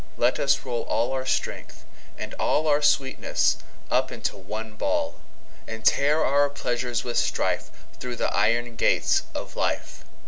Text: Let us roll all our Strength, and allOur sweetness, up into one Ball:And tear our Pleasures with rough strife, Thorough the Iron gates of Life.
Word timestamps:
Let 0.17 0.39
us 0.39 0.65
roll 0.65 0.81
all 0.85 1.11
our 1.11 1.27
Strength, 1.27 1.85
and 2.17 2.33
allOur 2.39 2.83
sweetness, 2.83 3.57
up 3.91 4.11
into 4.11 4.35
one 4.35 4.73
Ball:And 4.75 5.85
tear 5.85 6.25
our 6.25 6.49
Pleasures 6.49 7.03
with 7.03 7.17
rough 7.19 7.23
strife, 7.27 7.71
Thorough 7.99 8.15
the 8.15 8.35
Iron 8.35 8.75
gates 8.77 9.21
of 9.35 9.55
Life. 9.55 10.03